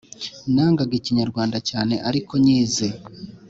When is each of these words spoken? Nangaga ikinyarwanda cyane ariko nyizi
Nangaga 0.53 0.93
ikinyarwanda 0.99 1.57
cyane 1.69 1.95
ariko 2.09 2.33
nyizi 2.45 2.87